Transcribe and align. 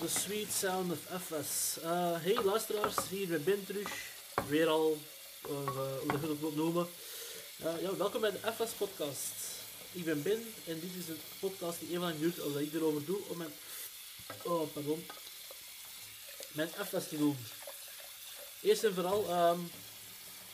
The 0.00 0.08
sweet 0.08 0.50
sound 0.50 0.90
of 0.90 0.98
FS. 0.98 1.78
Uh, 1.84 2.16
hey 2.18 2.34
luisteraars, 2.44 2.96
hier 3.10 3.28
bij 3.28 3.40
Ben 3.40 3.66
terug. 3.66 3.88
Weer 4.48 4.68
al, 4.68 4.98
uh, 5.50 5.66
hoe 6.00 6.46
het 6.46 6.56
noemen. 6.56 6.88
Uh, 7.64 7.82
ja, 7.82 7.96
welkom 7.96 8.20
bij 8.20 8.30
de 8.30 8.38
FS 8.38 8.72
podcast. 8.72 9.32
Ik 9.92 10.04
ben 10.04 10.22
Ben 10.22 10.54
en 10.66 10.80
dit 10.80 10.90
is 10.98 11.08
een 11.08 11.20
podcast 11.40 11.78
die 11.78 11.88
even 11.88 12.00
lang 12.00 12.18
duurt 12.18 12.40
als 12.40 12.54
ik 12.54 12.72
erover 12.72 13.04
doe 13.04 13.18
om 13.28 13.36
mijn... 13.36 13.52
Oh, 14.42 14.72
pardon. 14.72 15.06
Mijn 16.52 16.68
FS 16.68 17.08
te 17.08 17.18
doen. 17.18 17.36
Eerst 18.62 18.84
en 18.84 18.94
vooral, 18.94 19.50
um, 19.50 19.70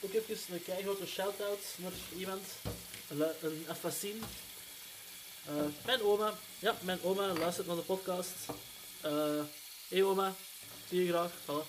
ook 0.01 0.13
even 0.13 0.55
een 0.55 0.65
keigrote 0.65 1.07
shout-out 1.07 1.61
naar 1.77 1.93
iemand. 2.17 2.47
Een, 3.09 3.23
een 3.41 3.67
FS-zien. 3.81 4.23
Uh, 5.49 5.65
mijn 5.85 6.03
oma, 6.03 6.39
ja, 6.59 6.77
mijn 6.81 7.03
oma 7.03 7.33
luistert 7.33 7.67
naar 7.67 7.77
de 7.77 7.83
podcast. 7.83 8.35
Uh, 9.05 9.43
hey 9.89 10.03
oma, 10.03 10.35
zie 10.89 11.05
je 11.05 11.09
graag. 11.09 11.31
Voilà. 11.43 11.67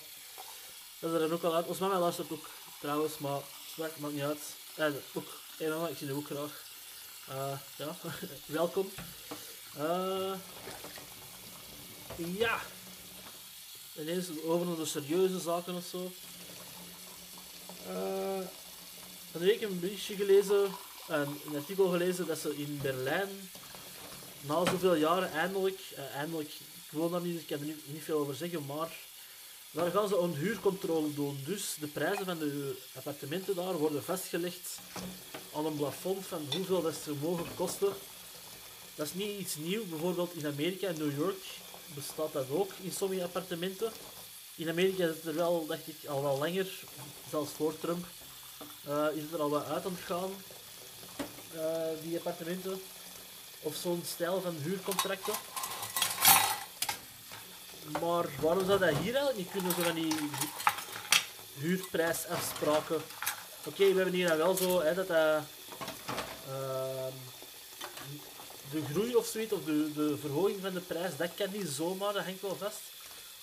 Dat 0.98 1.10
is 1.10 1.20
er 1.20 1.28
dan 1.28 1.32
ook 1.32 1.42
al 1.42 1.54
uit. 1.54 1.66
Ons 1.66 1.78
mama 1.78 1.98
luistert 1.98 2.30
ook 2.30 2.50
trouwens, 2.80 3.18
maar 3.18 3.40
dat 3.76 3.98
maakt 3.98 4.14
niet 4.14 4.22
uit. 4.22 4.40
Eh, 4.74 4.86
ook, 5.12 5.40
hey 5.56 5.68
mama, 5.68 5.88
ik 5.88 5.96
zie 5.96 6.06
je 6.06 6.12
ook 6.12 6.26
graag. 6.26 6.64
Uh, 7.30 7.58
ja, 7.76 7.96
welkom. 8.46 8.90
Uh, 9.78 10.32
ja. 12.16 12.60
Ineens 13.98 14.26
over 14.44 14.66
naar 14.66 14.76
de 14.76 14.86
serieuze 14.86 15.40
zaken 15.40 15.74
of 15.74 15.84
zo. 15.84 16.12
Uh, 17.88 18.46
een 19.32 19.40
week 19.40 19.62
een 19.62 19.80
berichtje 19.80 20.16
gelezen, 20.16 20.70
een, 21.08 21.56
artikel 21.56 21.88
gelezen 21.88 22.26
dat 22.26 22.38
ze 22.38 22.56
in 22.56 22.78
Berlijn 22.82 23.50
na 24.40 24.64
zoveel 24.64 24.94
jaren 24.94 25.32
eindelijk, 25.32 25.80
eindelijk, 26.14 26.50
daar 26.92 27.20
niet, 27.20 27.40
ik 27.40 27.46
kan 27.46 27.58
er 27.58 27.64
niet, 27.64 27.92
niet 27.92 28.02
veel 28.02 28.18
over 28.18 28.34
zeggen, 28.34 28.66
maar 28.66 28.90
daar 29.70 29.90
gaan 29.90 30.08
ze 30.08 30.16
een 30.16 30.34
huurcontrole 30.34 31.14
doen. 31.14 31.42
Dus 31.44 31.76
de 31.80 31.86
prijzen 31.86 32.24
van 32.24 32.38
de 32.38 32.82
appartementen 32.94 33.54
daar 33.54 33.78
worden 33.78 34.04
vastgelegd 34.04 34.78
aan 35.54 35.66
een 35.66 35.76
plafond 35.76 36.26
van 36.26 36.46
hoeveel 36.56 36.82
dat 36.82 36.94
ze 37.04 37.14
mogen 37.20 37.54
kosten. 37.54 37.92
Dat 38.94 39.06
is 39.06 39.14
niet 39.14 39.40
iets 39.40 39.56
nieuws. 39.56 39.88
Bijvoorbeeld 39.88 40.34
in 40.34 40.46
Amerika 40.46 40.86
en 40.86 40.98
New 40.98 41.18
York 41.18 41.44
bestaat 41.94 42.32
dat 42.32 42.50
ook 42.50 42.72
in 42.80 42.92
sommige 42.92 43.22
appartementen. 43.22 43.92
In 44.54 44.68
Amerika 44.68 45.04
is 45.04 45.16
het 45.16 45.24
er 45.24 45.34
wel, 45.34 45.66
dacht 45.66 45.88
ik, 45.88 46.08
al 46.08 46.22
wel 46.22 46.38
langer, 46.38 46.68
zelfs 47.30 47.50
voor 47.52 47.78
Trump, 47.78 48.06
uh, 48.88 49.06
is 49.14 49.22
het 49.22 49.32
er 49.32 49.40
al 49.40 49.50
wat 49.50 49.64
uit 49.64 49.84
aan 49.84 49.92
het 49.92 50.04
gaan, 50.04 50.30
uh, 51.54 52.02
die 52.02 52.16
appartementen. 52.16 52.80
Of 53.60 53.76
zo'n 53.76 54.02
stijl 54.06 54.40
van 54.40 54.56
huurcontracten. 54.62 55.34
Maar 58.00 58.24
waarom 58.40 58.66
zou 58.66 58.78
dat 58.78 58.88
hier 58.88 59.14
eigenlijk 59.14 59.36
niet 59.36 59.50
kunnen, 59.50 59.74
zo 59.74 59.82
van 59.82 59.94
die 59.94 60.14
huurprijsafspraken? 61.54 63.02
Oké, 63.64 63.88
we 63.88 63.94
hebben 63.94 64.14
hier 64.14 64.28
dan 64.28 64.36
wel 64.36 64.56
zo, 64.56 64.80
hè, 64.80 64.94
dat 64.94 65.08
dat... 65.08 65.42
Uh, 66.48 67.06
de 68.70 68.82
groei 68.90 69.14
of 69.14 69.26
zoiets, 69.26 69.52
of 69.52 69.64
de, 69.64 69.92
de 69.92 70.16
verhoging 70.20 70.60
van 70.60 70.72
de 70.72 70.80
prijs, 70.80 71.16
dat 71.16 71.34
kan 71.34 71.50
niet 71.52 71.68
zomaar, 71.68 72.12
dat 72.12 72.24
hangt 72.24 72.40
wel 72.40 72.56
vast. 72.56 72.80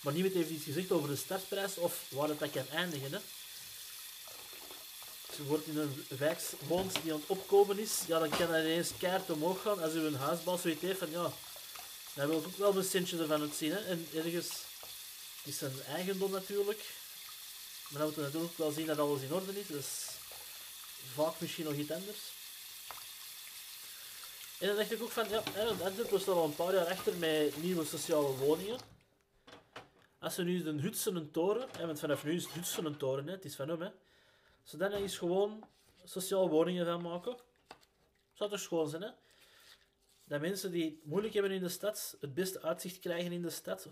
Maar 0.01 0.13
niemand 0.13 0.33
heeft 0.33 0.49
iets 0.49 0.63
gezegd 0.63 0.91
over 0.91 1.09
de 1.09 1.15
startprijs 1.15 1.77
of 1.77 2.01
waar 2.09 2.29
het 2.29 2.39
dat 2.39 2.49
kan 2.49 2.67
eindigen. 2.71 3.11
Hè. 3.11 3.17
Als 5.27 5.37
je 5.37 5.43
wordt 5.43 5.67
in 5.67 5.77
een 5.77 6.05
wijk 6.17 6.39
die 7.03 7.13
aan 7.13 7.19
het 7.19 7.27
opkomen 7.27 7.79
is, 7.79 7.99
ja, 8.07 8.19
dan 8.19 8.29
kan 8.29 8.51
dat 8.51 8.63
ineens 8.63 8.91
keihard 8.97 9.29
omhoog 9.29 9.61
gaan. 9.61 9.81
Als 9.81 9.93
u 9.93 10.05
een 10.05 10.15
huisbouw 10.15 10.57
zoiets 10.57 10.81
heeft 10.81 10.99
van, 10.99 11.11
ja, 11.11 11.31
dan 12.19 12.27
wil 12.27 12.39
ik 12.39 12.45
ook 12.45 12.57
wel 12.57 12.75
een 12.75 12.83
centje 12.83 13.17
ervan 13.17 13.41
het 13.41 13.55
zien. 13.55 13.71
Hè. 13.71 13.79
En 13.79 14.07
ergens 14.13 14.49
is 15.43 15.57
zijn 15.57 15.81
eigendom 15.87 16.31
natuurlijk. 16.31 16.85
Maar 17.89 17.97
dan 17.99 18.03
moeten 18.03 18.21
we 18.21 18.27
natuurlijk 18.27 18.57
wel 18.57 18.71
zien 18.71 18.85
dat 18.85 18.99
alles 18.99 19.21
in 19.21 19.33
orde 19.33 19.59
is. 19.59 19.67
Dus 19.67 20.07
vaak 21.13 21.39
misschien 21.39 21.65
nog 21.65 21.73
iets 21.73 21.91
anders. 21.91 22.17
En 24.59 24.67
dan 24.67 24.75
dacht 24.75 24.91
ik 24.91 25.01
ook 25.01 25.11
van, 25.11 25.29
ja, 25.29 25.43
Antwerpen 25.83 26.19
staat 26.21 26.35
al 26.35 26.45
een 26.45 26.55
paar 26.55 26.73
jaar 26.73 26.87
achter 26.87 27.15
met 27.15 27.61
nieuwe 27.61 27.85
sociale 27.85 28.35
woningen. 28.35 28.79
Als 30.19 30.35
we 30.35 30.43
nu 30.43 30.67
een 30.67 30.79
Hutsen 30.79 31.15
een 31.15 31.31
toren, 31.31 31.69
want 31.79 31.99
vanaf 31.99 32.23
nu 32.23 32.35
is 32.35 32.43
het 32.43 32.53
Hutsen 32.53 32.85
een 32.85 32.97
toren, 32.97 33.27
hè, 33.27 33.31
het 33.31 33.45
is 33.45 33.55
van 33.55 33.69
hem, 33.69 33.81
hè. 33.81 33.89
Dan 34.77 34.91
eens 34.91 35.17
gewoon 35.17 35.67
sociale 36.03 36.49
woningen 36.49 36.85
gaan 36.85 37.01
maken, 37.01 37.37
zou 38.33 38.49
toch 38.49 38.59
schoon 38.59 38.89
zijn, 38.89 39.01
hè? 39.01 39.09
Dat 40.29 40.41
mensen 40.41 40.71
die 40.71 40.83
het 40.83 41.05
moeilijk 41.05 41.33
hebben 41.33 41.51
in 41.51 41.61
de 41.61 41.69
stad, 41.69 42.17
het 42.19 42.33
beste 42.33 42.61
uitzicht 42.61 42.99
krijgen 42.99 43.31
in 43.31 43.41
de 43.41 43.49
stad. 43.49 43.87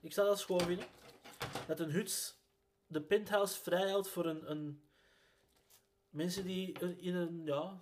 Ik 0.00 0.12
zou 0.12 0.28
dat 0.28 0.38
schoon 0.38 0.60
vinden. 0.60 0.86
Dat 1.66 1.80
een 1.80 1.90
huts 1.90 2.34
de 2.86 3.00
penthouse 3.00 3.62
vrijhoudt 3.62 4.08
voor 4.08 4.26
een, 4.26 4.50
een 4.50 4.82
mensen 6.10 6.44
die 6.44 6.78
in 6.96 7.14
een, 7.14 7.42
ja, 7.44 7.80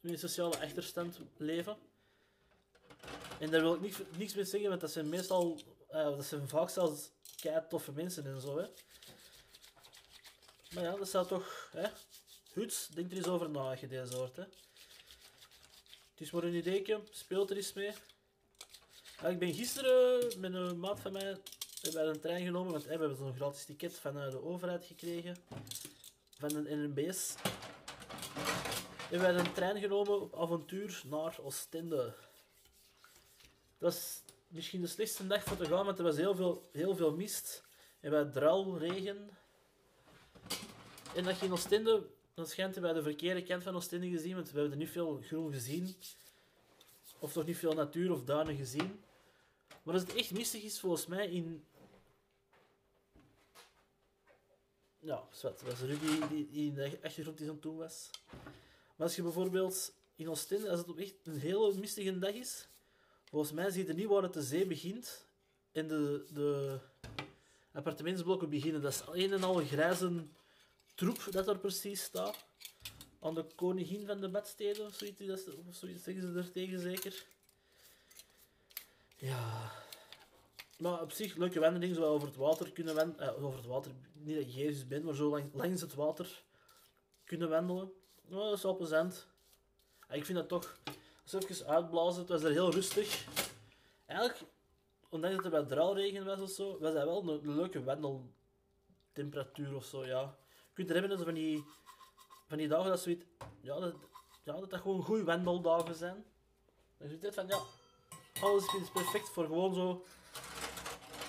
in 0.00 0.10
een 0.10 0.18
sociale 0.18 0.60
achterstand 0.60 1.18
leven. 1.36 1.76
En 3.40 3.50
daar 3.50 3.60
wil 3.60 3.74
ik 3.74 3.80
niks, 3.80 3.98
niks 4.16 4.34
mee 4.34 4.44
zeggen, 4.44 4.68
want 4.68 4.80
dat 4.80 4.90
zijn 4.90 5.08
meestal, 5.08 5.60
uh, 5.90 6.04
dat 6.04 6.24
zijn 6.24 6.48
vaak 6.48 6.68
zelfs 6.68 7.10
kei 7.40 7.62
toffe 7.68 7.92
mensen 7.92 8.26
en 8.26 8.40
zo, 8.40 8.58
hè. 8.58 8.66
Maar 10.74 10.84
ja, 10.84 10.96
dat 10.96 11.08
zou 11.08 11.26
toch, 11.26 11.68
hè. 11.72 11.88
Huts, 12.52 12.88
denk 12.88 13.10
er 13.10 13.16
eens 13.16 13.26
over 13.26 13.50
na 13.50 13.76
je 13.80 13.86
deze 13.86 14.16
hoort, 14.16 14.36
hè. 14.36 14.44
Het 16.18 16.26
is 16.26 16.32
maar 16.32 16.42
een 16.42 16.54
ideetje, 16.54 17.00
speelt 17.10 17.50
er 17.50 17.56
eens 17.56 17.72
mee. 17.72 17.92
Ik 19.26 19.38
ben 19.38 19.54
gisteren 19.54 20.40
met 20.40 20.54
een 20.54 20.80
maat 20.80 21.00
van 21.00 21.12
mij 21.12 21.36
wij 21.92 22.04
een 22.04 22.20
trein 22.20 22.44
genomen, 22.44 22.72
want 22.72 22.84
we 22.84 22.90
hebben 22.90 23.16
zo'n 23.16 23.34
gratis 23.34 23.64
ticket 23.64 23.98
van 23.98 24.14
de 24.14 24.44
overheid 24.44 24.84
gekregen. 24.84 25.36
Van 26.38 26.54
een 26.54 26.82
NMBS. 26.82 27.34
En 29.10 29.18
we 29.18 29.24
hebben 29.24 29.46
een 29.46 29.52
trein 29.52 29.80
genomen 29.80 30.20
op 30.20 30.34
avontuur 30.34 31.02
naar 31.06 31.38
Oostende. 31.40 32.14
Dat 33.78 33.92
was 33.92 34.22
misschien 34.48 34.80
de 34.80 34.86
slechtste 34.86 35.26
dag 35.26 35.42
voor 35.42 35.56
te 35.56 35.66
gaan, 35.66 35.84
want 35.84 35.98
er 35.98 36.04
was 36.04 36.16
heel 36.16 36.34
veel, 36.34 36.68
heel 36.72 36.96
veel 36.96 37.12
mist. 37.12 37.64
En 38.00 38.10
wij 38.10 38.24
druil, 38.24 38.78
regen. 38.78 39.30
En 41.14 41.24
dat 41.24 41.38
je 41.38 41.46
in 41.46 41.52
Oostende, 41.52 42.06
dan 42.38 42.46
schijnt 42.46 42.74
hij 42.74 42.82
bij 42.82 42.92
de 42.92 43.02
verkeerde 43.02 43.42
kant 43.42 43.62
van 43.62 43.74
Oostende 43.74 44.08
gezien, 44.08 44.34
want 44.34 44.50
we 44.50 44.52
hebben 44.52 44.72
er 44.72 44.78
niet 44.78 44.90
veel 44.90 45.20
groen 45.22 45.52
gezien. 45.52 45.96
Of 47.18 47.32
toch 47.32 47.46
niet 47.46 47.56
veel 47.56 47.72
natuur 47.72 48.12
of 48.12 48.24
duinen 48.24 48.56
gezien. 48.56 49.00
Maar 49.82 49.94
als 49.94 50.02
het 50.02 50.14
echt 50.14 50.30
mistig 50.30 50.62
is, 50.62 50.80
volgens 50.80 51.06
mij 51.06 51.28
in. 51.28 51.64
Ja, 54.98 55.24
zwart. 55.30 55.58
Dat 55.58 55.68
was 55.68 55.80
Ruby 55.80 56.28
die, 56.28 56.48
die 56.48 56.68
in 56.68 56.74
de 56.74 56.98
achtergrond 57.02 57.38
die 57.38 57.46
zo 57.46 57.58
toen 57.58 57.76
was. 57.76 58.10
Maar 58.96 59.06
als 59.06 59.16
je 59.16 59.22
bijvoorbeeld 59.22 59.92
in 60.16 60.28
Oostende, 60.28 60.70
als 60.70 60.80
het 60.80 60.96
echt 60.96 61.14
een 61.24 61.38
hele 61.38 61.74
mistige 61.74 62.18
dag 62.18 62.34
is, 62.34 62.68
volgens 63.24 63.52
mij 63.52 63.70
zie 63.70 63.86
je 63.86 63.92
niet 63.92 64.06
waar 64.06 64.22
het 64.22 64.32
de 64.32 64.42
zee 64.42 64.66
begint 64.66 65.26
en 65.72 65.88
de, 65.88 66.26
de 66.32 66.78
appartementsblokken 67.72 68.50
beginnen. 68.50 68.82
Dat 68.82 68.92
is 68.92 69.02
een 69.12 69.32
en 69.32 69.42
al 69.42 69.54
grijze 69.54 70.26
troep 70.98 71.28
dat 71.30 71.48
er 71.48 71.58
precies 71.58 72.02
staat. 72.02 72.46
Aan 73.20 73.34
de 73.34 73.46
koningin 73.54 74.06
van 74.06 74.20
de 74.20 74.30
bedsteden, 74.30 74.86
of 74.86 74.94
zoiets, 74.94 75.46
of 75.68 75.74
zoiets 75.74 76.04
zeggen 76.04 76.22
ze 76.22 76.38
er 76.38 76.50
tegen 76.50 76.80
zeker. 76.80 77.24
Ja. 79.16 79.72
Maar 80.78 81.00
op 81.00 81.12
zich, 81.12 81.36
leuke 81.36 81.60
wandeling, 81.60 81.94
zo 81.94 82.04
over 82.04 82.28
het 82.28 82.36
water 82.36 82.72
kunnen 82.72 82.94
wandelen. 82.94 83.28
Eh, 83.28 83.44
over 83.44 83.58
het 83.58 83.66
water, 83.66 83.92
niet 84.12 84.36
dat 84.36 84.54
je 84.54 84.60
Jezus 84.60 84.86
bent, 84.86 85.04
maar 85.04 85.14
zo 85.14 85.30
lang, 85.30 85.50
langs 85.54 85.80
het 85.80 85.94
water 85.94 86.42
kunnen 87.24 87.48
wandelen. 87.48 87.92
Oh, 88.30 88.38
dat 88.38 88.56
is 88.56 88.62
wel 88.62 88.76
plezant. 88.76 89.26
Ja, 90.08 90.14
ik 90.14 90.24
vind 90.24 90.38
dat 90.38 90.48
toch... 90.48 90.80
Als 91.22 91.32
even 91.32 91.66
uitblazen, 91.66 92.20
het 92.20 92.28
was 92.28 92.42
er 92.42 92.50
heel 92.50 92.70
rustig. 92.70 93.26
Eigenlijk, 94.06 94.40
ondanks 95.08 95.36
dat 95.36 95.44
er 95.44 95.50
bij 95.50 95.62
draalregen 95.62 96.24
was 96.24 96.40
of 96.40 96.50
zo, 96.50 96.78
was 96.78 96.94
dat 96.94 97.04
wel 97.04 97.28
een, 97.28 97.54
leuke 97.54 97.82
wandeltemperatuur 97.84 99.74
of 99.74 99.84
zo, 99.84 100.06
ja. 100.06 100.38
Kunt 100.78 100.90
er 100.90 101.00
hebben 101.00 101.24
van 101.24 101.34
die, 101.34 101.64
van 102.46 102.58
die 102.58 102.68
dagen 102.68 102.90
dat 102.90 103.00
zoiets... 103.00 103.24
Ja, 103.60 103.80
dat, 103.80 103.94
ja, 104.44 104.52
dat 104.52 104.70
dat 104.70 104.80
gewoon 104.80 105.02
goede 105.02 105.24
wandeldagen 105.24 105.94
zijn. 105.94 106.24
Dan 106.96 107.08
het 107.08 107.34
van, 107.34 107.46
ja, 107.46 107.60
alles 108.40 108.74
is 108.74 108.90
perfect 108.90 109.28
voor 109.28 109.46
gewoon 109.46 109.74
zo 109.74 110.04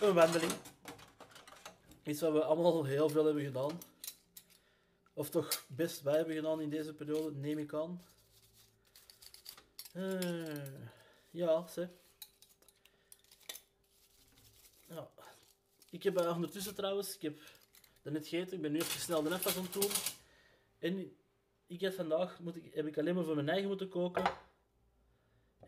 een 0.02 0.14
wandeling. 0.14 0.52
Iets 2.04 2.22
wat 2.22 2.32
we 2.32 2.44
allemaal 2.44 2.84
heel 2.84 3.10
veel 3.10 3.26
hebben 3.26 3.44
gedaan. 3.44 3.80
Of 5.14 5.30
toch 5.30 5.64
best 5.68 6.02
wij 6.02 6.16
hebben 6.16 6.36
gedaan 6.36 6.62
in 6.62 6.70
deze 6.70 6.94
periode, 6.94 7.36
neem 7.36 7.58
ik 7.58 7.74
aan. 7.74 8.06
Uh, 9.94 10.66
ja, 11.30 11.68
ze. 11.68 11.90
Ja. 14.88 15.10
Ik 15.90 16.04
heb 16.04 16.22
uh, 16.22 16.36
ondertussen 16.36 16.76
trouwens, 16.76 17.16
ik 17.16 17.22
heb 17.22 17.40
net 18.04 18.28
gegeten, 18.28 18.56
ik 18.56 18.62
ben 18.62 18.72
nu 18.72 18.80
even 18.80 19.00
snel 19.00 19.24
de 19.24 19.30
nefas 19.30 19.58
aan 19.58 19.64
het 19.64 19.74
doen. 19.74 19.92
En 20.80 21.18
ik 21.68 21.82
heb 21.82 21.94
vandaag, 21.94 22.40
moet 22.40 22.56
ik, 22.56 22.74
heb 22.74 22.86
ik 22.86 22.98
alleen 22.98 23.16
maar 23.16 23.24
voor 23.24 23.36
mijn 23.36 23.50
eigen 23.50 23.68
moeten 23.68 23.90
koken. 23.90 24.24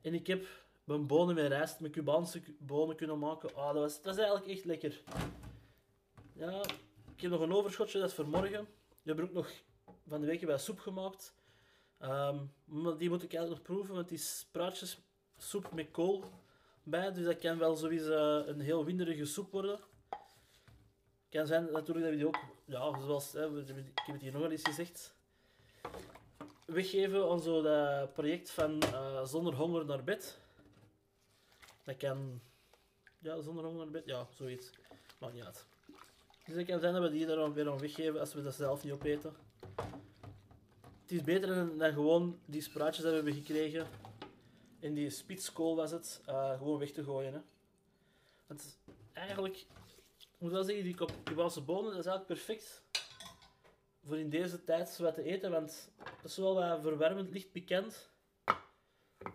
En 0.02 0.14
ik 0.14 0.28
heb 0.28 0.46
een 0.86 1.08
bonen 1.08 1.36
met 1.36 1.48
rijst, 1.48 1.80
met 1.80 1.92
Cubaanse 1.92 2.42
bonen 2.60 2.96
kunnen 2.96 3.20
maken. 3.20 3.56
Ah, 3.56 3.74
dat, 3.74 3.82
was, 3.82 4.02
dat 4.02 4.14
is 4.14 4.20
eigenlijk 4.20 4.52
echt 4.52 4.66
lekker. 4.66 5.02
Ja, 6.34 6.62
ik 7.16 7.22
heb 7.22 7.32
nog 7.32 7.42
een 7.42 7.54
overschotje, 7.54 8.00
dat 8.00 8.10
is 8.10 8.16
voor 8.16 8.28
morgen. 8.28 8.68
We 8.88 8.98
hebben 9.04 9.26
ook 9.26 9.34
nog 9.34 9.52
van 10.08 10.22
de 10.22 10.28
week 10.28 10.46
bij 10.46 10.58
soep 10.58 10.80
gemaakt. 10.80 11.34
Ehm, 11.98 12.38
maar 12.66 12.98
die 12.98 13.10
moet 13.10 13.24
ik 13.24 13.34
eigenlijk 13.34 13.68
nog 13.68 13.76
proeven, 13.76 13.96
want 13.96 14.10
die 14.10 14.18
is 14.18 14.48
praatjessoep 14.52 15.72
met 15.74 15.92
kool 15.92 16.24
bij. 16.84 17.14
Dus 17.14 17.26
dat 17.26 17.40
kan 17.40 17.58
wel 17.58 17.76
sowieso 17.76 18.44
een 18.46 18.60
heel 18.60 18.86
winderige 18.86 19.26
soep 19.26 19.52
worden. 19.52 19.80
Kan 21.32 21.48
zijn 21.48 21.72
natuurlijk 21.72 22.06
dat 22.06 22.10
we 22.10 22.16
die 22.16 22.28
ook, 22.28 22.40
ja, 22.66 23.00
zoals 23.06 23.32
hè, 23.32 23.60
ik 23.60 23.68
heb 23.96 24.14
het 24.14 24.22
hier 24.22 24.32
nog 24.32 24.50
eens 24.50 24.64
gezegd, 24.64 25.14
weggeven 26.66 27.30
aan 27.30 27.42
zo 27.42 27.62
dat 27.62 28.14
project 28.14 28.52
van 28.52 28.84
uh, 28.84 29.26
Zonder 29.26 29.54
Honger 29.54 29.86
naar 29.86 30.04
bed. 30.04 30.40
Dat 31.84 31.98
kan, 31.98 32.42
ja, 33.20 33.42
Zonder 33.42 33.64
Honger 33.64 33.84
naar 33.84 33.92
bed, 33.92 34.06
ja, 34.06 34.28
zoiets. 34.30 34.70
Maakt 35.20 35.34
niet 35.34 35.44
uit. 35.44 35.66
Dus 36.46 36.56
het 36.56 36.66
kan 36.66 36.80
zijn 36.80 36.94
dat 36.94 37.02
we 37.02 37.10
die 37.10 37.28
er 37.28 37.54
weer 37.54 37.70
aan 37.70 37.80
weggeven 37.80 38.20
als 38.20 38.34
we 38.34 38.44
dat 38.44 38.56
zelf 38.56 38.84
niet 38.84 38.94
opeten. 38.94 39.36
Het 41.02 41.12
is 41.12 41.22
beter 41.24 41.56
dan, 41.56 41.78
dan 41.78 41.94
gewoon 41.94 42.40
die 42.46 42.62
spraatjes 42.62 43.04
dat 43.04 43.10
we 43.10 43.16
hebben 43.16 43.34
gekregen. 43.34 43.88
In 44.80 44.94
die 44.94 45.10
spitskool 45.10 45.76
was 45.76 45.92
het, 45.92 46.22
uh, 46.30 46.58
gewoon 46.58 46.80
weg 46.80 46.92
te 46.92 47.04
gooien. 47.04 47.34
Hè. 47.34 47.40
Want 48.48 48.80
eigenlijk, 49.14 49.66
moet 50.42 50.52
wel 50.52 50.64
zeggen, 50.64 50.84
die 50.84 50.96
Cubaanse 51.24 51.62
bonen, 51.62 51.92
dat 51.92 52.00
is 52.00 52.06
eigenlijk 52.06 52.28
perfect 52.28 52.84
voor 54.06 54.18
in 54.18 54.30
deze 54.30 54.64
tijd 54.64 54.98
wat 54.98 55.16
te 55.16 55.24
eten, 55.24 55.52
want 55.52 55.92
dat 55.98 56.32
is 56.32 56.38
wel 56.38 56.56
wat 56.56 56.82
verwarmend, 56.82 57.32
licht 57.32 57.52
bekend. 57.52 58.10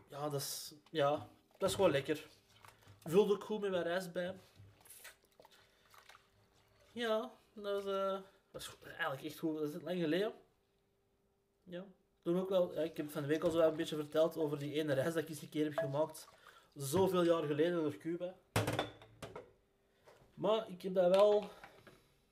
Ja, 0.09 0.29
dat 0.29 0.41
is, 0.41 0.75
ja, 0.91 1.29
dat 1.59 1.69
is 1.69 1.75
gewoon 1.75 1.91
lekker. 1.91 2.27
Vulde 3.05 3.35
ook 3.35 3.45
goed 3.45 3.61
met 3.61 3.71
wat 3.71 3.83
rijst 3.83 4.13
bij. 4.13 4.35
Ja, 6.93 7.33
dat 7.53 7.87
is, 7.87 7.93
is 8.53 8.71
eigenlijk 8.83 9.23
echt 9.23 9.39
goed. 9.39 9.59
Dat 9.59 9.75
is 9.75 9.83
lang 9.83 10.01
geleden. 10.01 10.33
Ja. 11.63 11.85
Toen 12.23 12.41
ook 12.41 12.49
wel, 12.49 12.83
ik 12.83 12.97
heb 12.97 13.11
van 13.11 13.23
de 13.23 13.29
week 13.29 13.43
al 13.43 13.51
zo 13.51 13.61
een 13.61 13.77
beetje 13.77 13.97
verteld 13.97 14.37
over 14.37 14.59
die 14.59 14.73
ene 14.73 14.93
reis 14.93 15.15
dat 15.15 15.23
ik 15.23 15.29
eens 15.29 15.43
een 15.43 15.49
keer 15.49 15.65
heb 15.65 15.79
gemaakt. 15.79 16.29
Zoveel 16.75 17.23
jaar 17.23 17.43
geleden 17.43 17.83
door 17.83 17.97
Cuba. 17.97 18.35
Maar 20.37 20.69
ik 20.69 20.83
heb 20.83 20.95
dat 20.95 21.09
wel... 21.15 21.45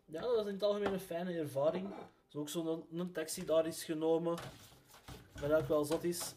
Ja, 0.05 0.21
dat 0.21 0.37
was 0.37 0.47
in 0.47 0.53
het 0.53 0.63
algemeen 0.63 0.93
een 0.93 1.01
fijne 1.01 1.39
ervaring. 1.39 1.95
Zo 2.29 2.39
ook 2.39 2.49
zo'n 2.49 2.87
een, 2.93 3.13
taxi 3.13 3.45
daar 3.45 3.67
is 3.67 3.85
genomen. 3.85 4.37
Wat 5.41 5.53
ook 5.53 5.69
wel 5.69 5.85
zot 5.85 6.05
is. 6.05 6.35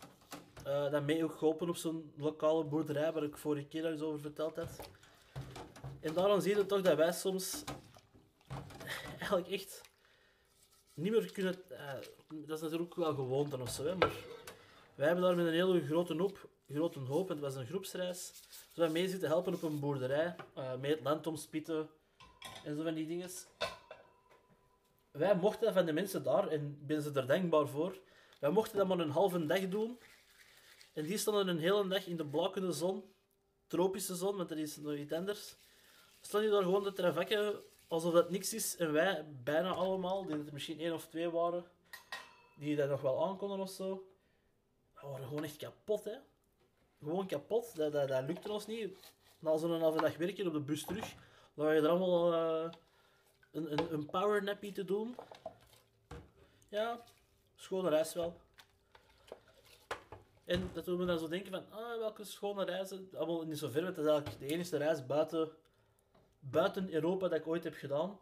Uh, 0.68 0.92
dat 0.92 1.06
mij 1.06 1.24
ook 1.24 1.38
geholpen 1.38 1.70
op 1.70 1.76
zo'n 1.76 2.12
lokale 2.18 2.64
boerderij 2.64 3.12
waar 3.12 3.24
ik 3.24 3.38
vorige 3.38 3.68
keer 3.68 3.86
al 3.86 3.92
eens 3.92 4.02
over 4.02 4.20
verteld 4.20 4.56
heb. 4.56 4.70
En 6.00 6.14
daarom 6.14 6.42
zie 6.42 6.56
je 6.56 6.66
toch 6.66 6.82
dat 6.82 6.98
wij 6.98 7.12
soms 7.12 7.64
eigenlijk 9.20 9.48
echt 9.48 9.82
niet 10.94 11.12
meer 11.12 11.32
kunnen... 11.32 11.62
Uh, 11.72 11.94
dat 12.30 12.58
is 12.58 12.62
natuurlijk 12.62 12.92
ook 12.92 12.96
wel 12.96 13.14
gewoonte 13.14 13.60
of 13.60 13.70
zo, 13.70 13.86
hè, 13.86 13.96
maar 13.96 14.14
wij 14.96 15.08
hebben 15.08 15.26
daar 15.26 15.36
met 15.36 15.46
een 15.46 15.54
hele 15.54 15.86
grote 15.86 16.16
hoop, 16.16 16.50
grote 16.70 17.00
hoop 17.00 17.30
en 17.30 17.36
het 17.36 17.44
was 17.44 17.56
een 17.56 17.66
groepsreis, 17.66 18.34
zo 18.74 18.82
wij 18.82 18.90
mee 18.90 19.10
zitten 19.10 19.30
helpen 19.30 19.54
op 19.54 19.62
een 19.62 19.80
boerderij, 19.80 20.36
uh, 20.58 20.76
mee 20.76 20.92
het 20.92 21.04
land 21.04 21.28
omspitten 21.28 21.90
en 22.64 22.76
zo 22.76 22.84
van 22.84 22.94
die 22.94 23.08
dingen. 23.08 23.30
Wij 25.12 25.36
mochten 25.36 25.66
dat 25.66 25.74
van 25.74 25.86
de 25.86 25.94
mensen 25.94 26.24
daar, 26.24 26.48
en 26.48 26.78
ben 26.82 27.02
ze 27.02 27.12
er 27.14 27.28
dankbaar 27.28 27.68
voor, 27.68 27.98
wij 28.40 28.50
mochten 28.50 28.78
dat 28.78 28.88
maar 28.88 29.00
een 29.00 29.10
halve 29.10 29.46
dag 29.46 29.68
doen. 29.68 30.00
En 30.94 31.04
die 31.04 31.18
stonden 31.18 31.48
een 31.48 31.60
hele 31.60 31.88
dag 31.88 32.06
in 32.06 32.18
de 32.18 32.26
blakende 32.26 32.72
zon, 32.72 33.04
tropische 33.68 34.16
zon, 34.16 34.38
want 34.38 34.52
er 34.52 34.58
is 34.58 34.78
nog 34.78 34.94
iets 34.94 35.12
anders. 35.12 35.56
Stonden 36.22 36.50
die 36.50 36.60
daar 36.60 36.68
gewoon 36.68 36.84
te 36.84 36.94
travakken 36.94 37.62
alsof 37.88 38.14
dat 38.14 38.30
niks 38.30 38.54
is. 38.54 38.78
En 38.78 38.92
wij, 38.92 39.26
bijna 39.44 39.74
allemaal, 39.74 40.26
die 40.26 40.36
er 40.36 40.54
misschien 40.54 40.80
één 40.80 40.94
of 40.94 41.08
twee 41.08 41.30
waren, 41.30 41.66
die 42.56 42.76
dat 42.76 42.90
nog 42.90 43.02
wel 43.02 43.26
aankonden 43.26 43.60
of 43.60 43.70
zo, 43.70 44.08
we 44.94 45.08
waren 45.08 45.28
gewoon 45.28 45.44
echt 45.44 45.58
kapot, 45.58 46.04
hè. 46.04 46.18
Gewoon 47.00 47.28
kapot. 47.28 47.76
Dat, 47.76 47.92
dat, 47.92 48.08
dat 48.08 48.24
lukte 48.24 48.52
ons 48.52 48.68
niet. 48.68 49.14
Na 49.40 49.58
zo'n 49.58 49.82
halve 49.82 50.02
dag 50.02 50.18
werken 50.18 50.48
op 50.48 50.54
de 50.54 50.60
bus 50.60 50.86
terug, 50.86 51.14
dan 51.54 51.76
je 51.76 51.82
er 51.82 51.90
allemaal 51.90 52.34
uh, 52.34 52.72
een, 53.52 53.72
een, 53.72 53.94
een 53.94 54.06
power 54.06 54.44
nappy 54.44 54.72
te 54.72 54.86
doen. 54.86 55.16
Ja, 56.70 57.04
schone 57.56 57.90
reis 57.90 58.14
wel. 58.14 58.36
En 60.46 60.70
dat 60.74 60.86
we 60.86 61.06
dan 61.06 61.20
zo 61.20 61.28
denken 61.28 61.52
van, 61.52 61.80
ah, 61.80 61.98
welke 61.98 62.24
schone 62.24 62.66
reizen. 62.66 63.10
Allemaal 63.14 63.46
niet 63.46 63.58
zo 63.58 63.70
ver, 63.70 63.84
want 63.84 63.96
dat 63.96 64.06
is 64.06 64.12
eigenlijk 64.12 64.40
de 64.40 64.54
enige 64.56 64.78
reis 64.78 65.06
buiten 65.06 65.52
buiten 66.40 66.94
Europa 66.94 67.28
dat 67.28 67.40
ik 67.40 67.48
ooit 67.48 67.64
heb 67.64 67.74
gedaan. 67.74 68.20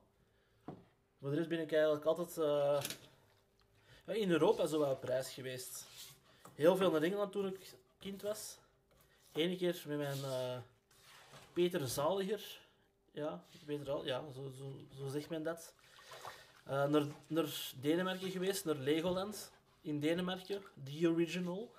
Voor 1.20 1.30
de 1.30 1.36
rest 1.36 1.50
ben 1.50 1.60
ik 1.60 1.72
eigenlijk 1.72 2.06
altijd 2.06 2.38
uh, 2.38 2.82
in 4.06 4.32
Europa 4.32 4.66
zo 4.66 4.80
wel 4.80 4.92
op 4.92 5.04
reis 5.04 5.34
geweest. 5.34 5.86
Heel 6.54 6.76
veel 6.76 6.92
naar 6.92 7.02
Engeland 7.02 7.32
toen 7.32 7.46
ik 7.48 7.74
kind 8.00 8.22
was. 8.22 8.58
Eén 9.36 9.58
keer 9.58 9.84
met 9.88 9.98
mijn 9.98 10.18
uh, 10.18 10.58
Peter 11.54 11.88
Zaliger. 11.88 12.60
Ja, 13.12 13.44
Peter 13.66 13.92
Al 13.92 14.06
ja 14.06 14.24
zo, 14.34 14.52
zo, 14.58 14.72
zo 14.98 15.08
zegt 15.08 15.30
men 15.30 15.44
dat. 15.44 15.74
Uh, 16.68 16.86
naar, 16.86 17.06
naar 17.28 17.72
Denemarken 17.82 18.32
geweest, 18.32 18.66
naar 18.66 18.76
Legoland 18.76 19.52
in 19.82 20.00
Denemarken, 20.00 20.62
The 20.84 21.10
Original. 21.10 21.72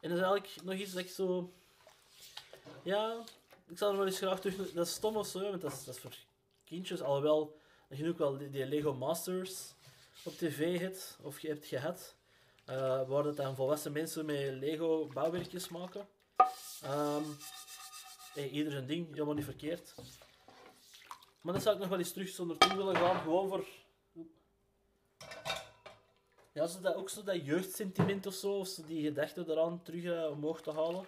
En 0.00 0.08
dat 0.08 0.18
is 0.18 0.24
eigenlijk 0.24 0.62
nog 0.62 0.74
iets 0.74 0.92
dat 0.92 1.02
ik 1.02 1.10
zo. 1.10 1.52
Ja, 2.82 3.24
ik 3.68 3.78
zou 3.78 3.90
er 3.92 3.98
wel 3.98 4.06
eens 4.06 4.18
graag 4.18 4.40
terug... 4.40 4.72
Dat 4.72 4.86
is 4.86 4.92
stom 4.92 5.16
of 5.16 5.26
zo, 5.26 5.40
want 5.40 5.60
dat 5.60 5.72
is, 5.72 5.84
dat 5.84 5.94
is 5.94 6.00
voor 6.00 6.14
kindjes. 6.64 7.02
Alhoewel, 7.02 7.58
dat 7.88 7.98
je 7.98 8.08
ook 8.08 8.18
wel 8.18 8.36
die, 8.36 8.66
Lego 8.66 8.94
Masters 8.94 9.74
op 10.24 10.32
tv 10.32 10.78
hebt, 10.78 11.18
of 11.22 11.40
je 11.40 11.48
hebt 11.48 11.66
gehad. 11.66 12.14
Uh, 12.70 13.08
waar 13.08 13.22
dat 13.22 13.36
dan 13.36 13.56
volwassen 13.56 13.92
mensen 13.92 14.26
met 14.26 14.52
Lego 14.52 15.06
bouwwerkjes 15.06 15.68
maken. 15.68 16.08
Um, 16.84 17.36
ieder 18.34 18.72
zijn 18.72 18.86
ding, 18.86 19.10
helemaal 19.10 19.34
niet 19.34 19.44
verkeerd. 19.44 19.94
Maar 21.40 21.54
dat 21.54 21.62
zou 21.62 21.74
ik 21.74 21.80
nog 21.80 21.90
wel 21.90 21.98
eens 21.98 22.12
terug 22.12 22.28
zonder 22.28 22.58
toe 22.58 22.76
willen 22.76 22.96
gaan. 22.96 23.20
Gewoon 23.20 23.48
voor... 23.48 23.66
Ja, 26.52 26.66
zo 26.66 26.80
dat, 26.80 26.94
ook 26.94 27.10
zo 27.10 27.22
dat 27.22 27.44
jeugdsentiment 27.44 28.26
of 28.26 28.34
zo, 28.34 28.52
of 28.52 28.68
zo 28.68 28.86
die 28.86 29.02
gedachte 29.02 29.44
eraan 29.48 29.82
terug 29.82 30.02
uh, 30.02 30.30
omhoog 30.30 30.62
te 30.62 30.72
halen. 30.72 31.06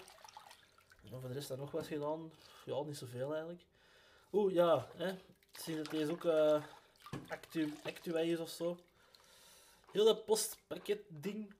En 1.03 1.20
voor 1.20 1.29
de 1.29 1.34
rest 1.34 1.49
daar 1.49 1.58
nog 1.58 1.70
wat 1.70 1.87
gedaan. 1.87 2.32
Ja, 2.65 2.82
niet 2.82 2.96
zoveel 2.96 3.32
eigenlijk. 3.32 3.63
Oeh, 4.32 4.53
ja. 4.53 4.89
Hè. 4.96 5.13
Ik 5.13 5.60
zie 5.60 5.77
dat 5.77 5.91
deze 5.91 6.10
ook 6.10 6.25
uh, 6.25 6.63
actu 7.29 7.75
actueel 7.82 8.17
is 8.17 8.39
of 8.39 8.51
zo. 8.51 8.79
Heel 9.93 10.05
dat 10.05 10.25
postpakket 10.25 11.01
ding. 11.08 11.55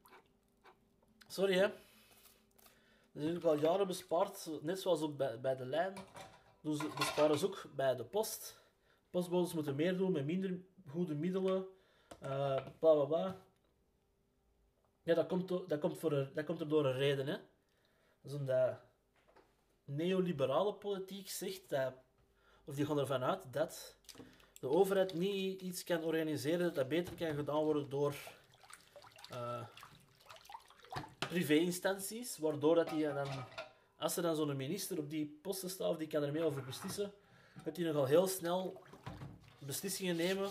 Sorry 1.29 1.55
hè. 1.55 1.69
Is 3.15 3.21
natuurlijk 3.21 3.45
al 3.45 3.59
jaren 3.59 3.87
bespaard. 3.87 4.51
Net 4.63 4.81
zoals 4.81 5.01
ook 5.01 5.17
bij, 5.41 5.57
de 5.57 5.67
lijn. 5.67 5.95
Dus 6.61 6.95
besparen 6.97 7.39
ze 7.39 7.47
ook 7.47 7.65
bij 7.77 7.97
de 7.97 8.05
post. 8.05 8.63
Postbodes 9.11 9.53
moeten 9.53 9.75
meer 9.75 9.97
doen 9.97 10.13
met 10.13 10.25
minder 10.25 10.61
goede 10.89 11.15
middelen. 11.15 11.67
Uh, 12.23 12.67
bla 12.79 12.95
bla 12.95 13.05
bla. 13.05 13.37
Ja, 15.03 15.15
dat 15.15 15.27
komt, 15.27 15.49
dat 15.49 15.79
komt, 15.79 15.99
voor 15.99 16.13
een, 16.13 16.31
dat 16.35 16.45
komt 16.45 16.61
er 16.61 16.69
door 16.69 16.87
een 16.87 16.97
reden. 16.97 17.27
Hè. 17.27 17.37
Dat 18.21 18.33
is 18.33 18.35
omdat 18.35 18.81
neoliberale 19.85 20.75
politiek 20.75 21.31
zegt 21.31 21.69
dat, 21.69 21.95
of 22.65 22.75
die 22.75 22.87
gaan 22.87 22.99
ervan 22.99 23.25
uit 23.25 23.53
dat 23.53 23.97
de 24.61 24.69
overheid 24.69 25.15
niet 25.15 25.61
iets 25.61 25.85
kan 25.85 26.03
organiseren 26.03 26.75
dat 26.75 26.89
beter 26.89 27.15
kan 27.15 27.35
gedaan 27.35 27.65
worden 27.65 27.89
door 27.89 28.15
uh, 29.33 29.63
privé-instanties, 31.35 32.39
waardoor 32.39 32.75
dat 32.75 32.89
die 32.89 33.05
dan, 33.05 33.29
als 33.99 34.17
er 34.17 34.23
dan 34.23 34.37
zo'n 34.37 34.57
minister 34.57 34.99
op 34.99 35.11
die 35.11 35.39
posten 35.43 35.71
staat, 35.71 35.91
of 35.91 35.97
die 35.97 36.07
kan 36.07 36.23
er 36.23 36.33
mee 36.33 36.43
over 36.43 36.65
beslissen, 36.65 37.13
dat 37.65 37.75
die 37.75 37.85
nogal 37.85 38.05
heel 38.05 38.27
snel 38.27 38.83
beslissingen 39.59 40.17
nemen, 40.17 40.51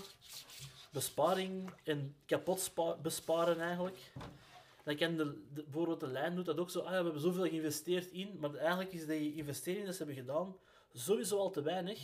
besparing 0.91 1.69
en 1.83 2.15
kapot 2.25 2.73
besparen 3.01 3.59
eigenlijk. 3.59 3.97
Dan 4.83 4.95
kan 4.95 5.15
de, 5.15 5.41
de, 5.53 5.95
de 5.99 6.07
lijn 6.07 6.35
doet 6.35 6.45
dat 6.45 6.57
ook 6.57 6.69
zo. 6.69 6.79
Ah 6.79 6.91
ja, 6.91 6.97
we 6.97 7.03
hebben 7.03 7.21
zoveel 7.21 7.43
geïnvesteerd 7.43 8.11
in, 8.11 8.37
maar 8.39 8.55
eigenlijk 8.55 8.93
is 8.93 9.05
die 9.05 9.35
investering 9.35 9.83
die 9.83 9.93
ze 9.93 9.97
hebben 10.03 10.15
gedaan 10.15 10.55
sowieso 10.93 11.37
al 11.37 11.49
te 11.49 11.61
weinig. 11.61 11.99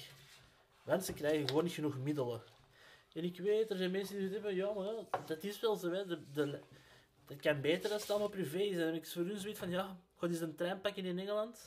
Ze 1.01 1.13
krijgen 1.13 1.47
gewoon 1.47 1.63
niet 1.63 1.73
genoeg 1.73 1.97
middelen. 1.97 2.41
En 3.13 3.23
ik 3.23 3.39
weet, 3.39 3.69
er 3.69 3.77
zijn 3.77 3.91
mensen 3.91 4.17
die 4.17 4.29
zeggen, 4.29 4.55
ja, 4.55 4.73
maar 4.73 5.25
dat 5.25 5.43
is 5.43 5.59
wel 5.59 5.75
zo. 5.75 5.91
Hè. 5.91 6.05
De, 6.05 6.19
de, 6.33 6.59
dat 7.29 7.39
kan 7.39 7.61
beter 7.61 7.91
als 7.91 8.01
het 8.01 8.09
allemaal 8.09 8.29
privé 8.29 8.57
is. 8.57 8.77
En 8.77 8.93
ik 8.93 9.07
voor 9.07 9.23
hun 9.23 9.39
zoiets 9.39 9.59
van, 9.59 9.69
ja, 9.69 9.97
ga 10.17 10.27
eens 10.27 10.39
een 10.39 10.55
trein 10.55 10.81
pakken 10.81 11.05
in 11.05 11.19
Engeland. 11.19 11.59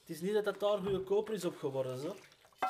Het 0.00 0.10
is 0.10 0.20
niet 0.20 0.34
dat 0.34 0.44
dat 0.44 0.60
daar 0.60 0.78
goedkoper 0.78 1.34
is 1.34 1.44
op 1.44 1.56
geworden. 1.56 1.98
Zo. 1.98 2.16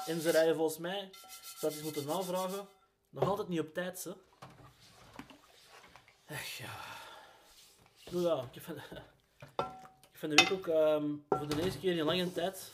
En 0.06 0.20
ze 0.20 0.30
rijden 0.30 0.54
volgens 0.56 0.78
mij, 0.78 1.10
zou 1.58 1.72
eens 1.72 1.82
moeten 1.82 2.06
navragen, 2.06 2.68
nog 3.08 3.28
altijd 3.28 3.48
niet 3.48 3.60
op 3.60 3.74
tijd. 3.74 3.98
Zo. 3.98 4.16
Echt 6.26 6.52
ja. 6.52 6.74
Nou 8.10 8.24
ja, 8.24 8.48
ik 8.52 8.54
heb, 8.54 8.62
van, 8.62 8.76
Ik 10.12 10.18
vind 10.18 10.38
de 10.38 10.44
week 10.44 10.52
ook 10.52 10.66
ehm, 10.66 11.10
voor 11.28 11.48
de 11.48 11.62
eerste 11.62 11.78
keer 11.78 11.96
in 11.96 12.04
lange 12.04 12.32
tijd, 12.32 12.70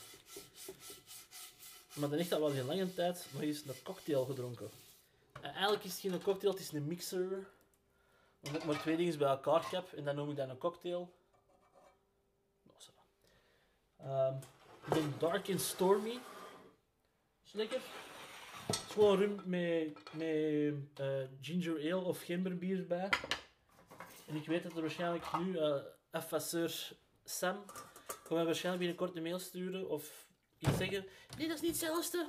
maar 1.95 2.09
dan 2.09 2.19
echt 2.19 2.33
al 2.33 2.41
wel 2.41 2.51
in 2.51 2.67
lange 2.67 2.95
tijd, 2.95 3.27
nog 3.33 3.43
eens 3.43 3.65
een 3.67 3.83
cocktail 3.83 4.25
gedronken. 4.25 4.71
En 5.41 5.53
eigenlijk 5.53 5.85
is 5.85 5.91
het 5.93 6.01
geen 6.01 6.23
cocktail, 6.23 6.53
het 6.53 6.63
is 6.63 6.73
een 6.73 6.87
mixer. 6.87 7.47
Omdat 8.43 8.63
ik 8.63 8.69
maar 8.69 8.81
twee 8.81 8.97
dingen 8.97 9.19
bij 9.19 9.29
elkaar 9.29 9.71
heb 9.71 9.93
en 9.93 10.05
dan 10.05 10.15
noem 10.15 10.31
ik 10.31 10.37
dat 10.37 10.49
een 10.49 10.59
cocktail. 10.59 11.13
Nou, 12.63 12.81
zo. 12.81 12.93
De 14.95 15.19
Dark 15.19 15.51
and 15.51 15.61
Stormy. 15.61 16.19
Is 17.45 17.53
lekker. 17.53 17.81
Het 18.67 18.77
is 18.77 18.93
gewoon 18.93 19.19
rum 19.19 19.41
met, 19.45 20.13
met 20.13 21.01
eh, 21.01 21.29
ginger 21.41 21.93
ale 21.93 22.05
of 22.05 22.23
gemberbier 22.23 22.87
bij. 22.87 23.09
En 24.27 24.37
ik 24.37 24.47
weet 24.47 24.63
dat 24.63 24.73
er 24.73 24.81
waarschijnlijk 24.81 25.25
nu 25.39 25.53
uh, 25.53 26.69
Sam 27.25 27.65
gaat 28.23 28.31
mij 28.31 28.45
waarschijnlijk 28.45 28.79
binnenkort 28.79 29.17
een 29.17 29.23
mail 29.23 29.39
sturen 29.39 29.89
of 29.89 30.27
iets 30.59 30.77
zeggen. 30.77 31.07
Nee, 31.39 31.49
dat 31.49 31.57
is 31.57 31.63
niet 31.63 31.71
hetzelfde. 31.71 32.29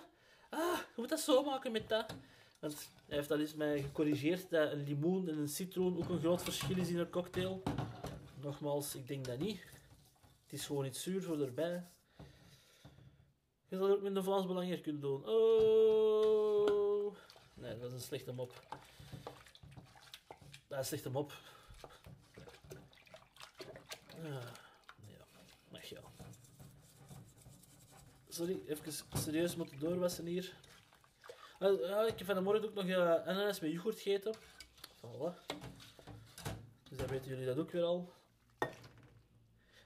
Ah, 0.49 0.77
je 0.77 1.01
moet 1.01 1.09
dat 1.09 1.19
zo 1.19 1.43
maken 1.43 1.71
met 1.71 1.89
dat. 1.89 2.15
Hij 2.63 3.17
heeft 3.17 3.31
al 3.31 3.39
eens 3.39 3.53
mij 3.53 3.81
gecorrigeerd 3.81 4.49
dat 4.49 4.71
een 4.71 4.83
limoen 4.83 5.29
en 5.29 5.37
een 5.37 5.49
citroen 5.49 5.97
ook 5.97 6.09
een 6.09 6.19
groot 6.19 6.43
verschil 6.43 6.77
is 6.77 6.89
in 6.89 6.97
een 6.97 7.09
cocktail. 7.09 7.63
Nogmaals, 8.41 8.95
ik 8.95 9.07
denk 9.07 9.25
dat 9.25 9.39
niet. 9.39 9.63
Het 10.43 10.53
is 10.53 10.65
gewoon 10.65 10.85
iets 10.85 11.03
zuur 11.03 11.23
voor 11.23 11.39
erbij. 11.39 11.83
Je 13.67 13.77
zal 13.77 13.87
het 13.87 13.95
ook 13.95 14.01
met 14.01 14.15
een 14.15 14.23
Vlaams 14.23 14.45
Belang 14.45 14.67
hier 14.67 14.81
kunnen 14.81 15.01
doen. 15.01 15.27
Oh! 15.27 17.15
Nee, 17.53 17.77
dat 17.77 17.87
is 17.87 17.93
een 17.93 18.01
slechte 18.01 18.31
mop. 18.31 18.67
Dat 20.67 20.69
is 20.69 20.77
een 20.77 20.85
slechte 20.85 21.09
mop. 21.09 21.33
Ah, 24.07 24.43
ja, 25.05 25.25
mag 25.71 25.89
wel. 25.89 26.11
Sorry, 28.29 28.61
even 28.67 28.93
serieus 29.13 29.55
moeten 29.55 29.79
doorwassen 29.79 30.25
hier. 30.25 30.55
Ik 31.63 32.17
heb 32.17 32.25
vanmorgen 32.25 32.63
ook 32.63 32.73
nog 32.73 32.85
uh, 32.85 33.25
ananas 33.25 33.59
met 33.59 33.71
yoghurt 33.71 33.99
gegeten. 33.99 34.33
Dus 36.89 36.97
dan 36.97 37.07
weten 37.07 37.27
jullie 37.27 37.45
dat 37.45 37.57
ook 37.57 37.71
weer 37.71 37.83
al. 37.83 38.13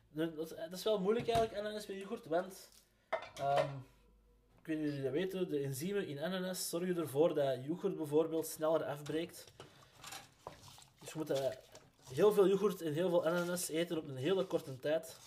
Dat, 0.10 0.36
dat 0.36 0.72
is 0.72 0.84
wel 0.84 1.00
moeilijk 1.00 1.28
eigenlijk, 1.28 1.60
ananas 1.60 1.88
met 1.88 1.98
yoghurt, 1.98 2.26
want... 2.26 2.70
Um, 3.40 3.86
ik 4.60 4.66
weet 4.66 4.78
niet 4.78 4.88
of 4.88 4.96
jullie 4.96 5.04
dat 5.04 5.12
weten, 5.12 5.50
de 5.50 5.60
enzymen 5.60 6.08
in 6.08 6.20
ananas 6.20 6.70
zorgen 6.70 6.98
ervoor 6.98 7.34
dat 7.34 7.66
yoghurt 7.66 7.96
bijvoorbeeld 7.96 8.48
sneller 8.48 8.84
afbreekt. 8.84 9.44
Dus 11.00 11.12
je 11.12 11.18
moet 11.18 11.30
uh, 11.30 11.50
heel 12.14 12.34
veel 12.34 12.48
yoghurt 12.48 12.82
en 12.82 12.94
heel 12.94 13.10
veel 13.10 13.26
ananas 13.26 13.68
eten 13.70 13.98
op 13.98 14.08
een 14.08 14.18
hele 14.18 14.46
korte 14.46 14.80
tijd. 14.80 15.18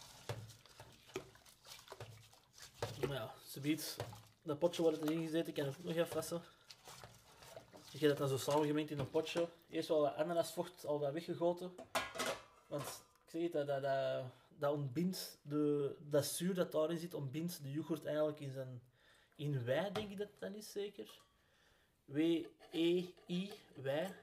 Maar 3.06 3.16
ja, 3.16 3.34
ze 3.46 3.60
biedt 3.60 3.96
dat 4.42 4.58
potje 4.58 4.82
wordt 4.82 5.02
erin 5.02 5.22
gezet, 5.22 5.48
ik 5.48 5.54
kan 5.54 5.64
het 5.64 5.76
ook 5.78 5.84
nog 5.84 5.96
even 5.96 6.14
wassen. 6.14 6.42
Ik 7.92 8.00
heb 8.00 8.08
dat 8.08 8.18
dan 8.18 8.28
zo 8.28 8.36
samengemengd 8.36 8.90
in 8.90 8.98
een 8.98 9.10
potje. 9.10 9.48
Eerst 9.68 9.88
wel 9.88 10.00
wat 10.00 10.14
ananasvocht 10.14 10.86
al 10.86 11.00
wat 11.00 11.12
weggegoten. 11.12 11.74
Want 12.66 13.04
ik 13.24 13.30
zeg 13.30 13.42
het, 13.42 13.52
dat, 13.52 13.66
dat, 13.66 13.82
dat, 13.82 14.24
dat 14.48 14.72
ontbindt, 14.72 15.38
de, 15.42 15.96
dat 16.00 16.24
zuur 16.24 16.54
dat 16.54 16.72
daarin 16.72 16.98
zit, 16.98 17.14
ontbindt 17.14 17.62
de 17.62 17.70
yoghurt 17.70 18.04
eigenlijk 18.04 18.40
in 18.40 18.50
zijn... 18.50 18.82
In 19.36 19.64
wij, 19.64 19.92
denk 19.92 20.10
ik 20.10 20.18
dat 20.18 20.28
dat 20.38 20.54
is 20.54 20.72
zeker. 20.72 21.20
W-E-I, 22.04 23.52
wij. 23.74 24.14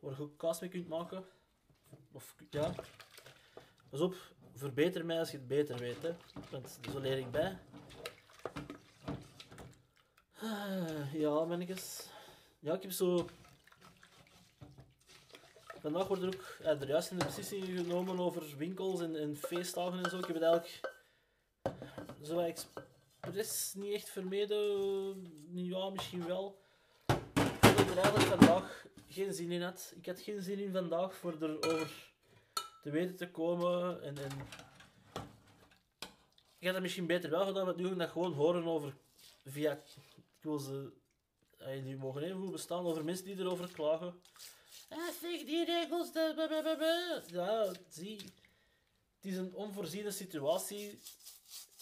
Waar 0.00 0.14
je 0.16 0.22
ook 0.22 0.38
kaas 0.38 0.60
mee 0.60 0.70
kunt 0.70 0.88
maken. 0.88 1.24
Of, 2.12 2.34
ja. 2.50 2.74
Pas 3.88 4.00
op, 4.00 4.14
verbeter 4.54 5.04
mij 5.04 5.18
als 5.18 5.30
je 5.30 5.36
het 5.36 5.46
beter 5.46 5.78
weet, 5.78 6.02
hè. 6.02 6.14
Want 6.50 6.78
zo 6.92 6.98
leer 6.98 7.18
ik 7.18 7.30
bij. 7.30 7.58
Ja, 11.12 11.44
mannetjes. 11.44 12.06
Ja, 12.58 12.74
ik 12.74 12.82
heb 12.82 12.90
zo... 12.90 13.28
Vandaag 15.80 16.06
wordt 16.06 16.22
er 16.22 16.28
ook 16.28 16.80
er 16.80 16.88
juist 16.88 17.10
een 17.10 17.18
beslissing 17.18 17.64
genomen 17.64 18.18
over 18.18 18.56
winkels 18.56 19.00
en, 19.00 19.16
en 19.16 19.36
feestdagen 19.36 20.04
en 20.04 20.10
zo. 20.10 20.18
Ik 20.18 20.24
heb 20.24 20.34
het 20.34 20.44
eigenlijk 20.44 20.94
zo 22.22 22.38
expres 22.38 23.72
niet 23.76 23.94
echt 23.94 24.08
vermeden. 24.08 24.66
Ja, 25.52 25.90
misschien 25.90 26.26
wel. 26.26 26.58
Ik 27.06 27.76
heb 27.78 27.90
er 27.90 27.98
eigenlijk 27.98 28.26
vandaag 28.26 28.86
geen 29.08 29.32
zin 29.32 29.52
in 29.52 29.62
had. 29.62 29.92
Ik 29.96 30.06
had 30.06 30.20
geen 30.20 30.42
zin 30.42 30.58
in 30.58 30.72
vandaag 30.72 31.14
voor 31.14 31.36
erover 31.40 32.12
te 32.82 32.90
weten 32.90 33.16
te 33.16 33.30
komen. 33.30 34.02
En, 34.02 34.18
en... 34.18 34.30
Ik 36.58 36.66
had 36.66 36.74
het 36.74 36.82
misschien 36.82 37.06
beter 37.06 37.30
wel 37.30 37.46
gedaan, 37.46 37.66
want 37.66 37.76
nu 37.76 37.96
dat 37.96 38.10
gewoon 38.10 38.32
horen 38.32 38.64
over 38.64 38.94
via 39.46 39.78
ik 40.40 40.46
wil 40.46 40.58
ze... 40.58 40.92
Die 41.82 41.96
mogen 41.96 42.22
even 42.22 42.40
goed 42.40 42.52
bestaan 42.52 42.86
over 42.86 43.04
mensen 43.04 43.24
die 43.24 43.38
erover 43.38 43.70
klagen. 43.72 44.20
Ah, 44.88 44.98
zeg, 45.20 45.44
die 45.44 45.64
regels... 45.64 46.12
De... 46.12 47.22
Ja, 47.26 47.72
zie... 47.88 48.16
Het 49.16 49.32
is 49.32 49.36
een 49.36 49.54
onvoorziene 49.54 50.10
situatie. 50.10 50.98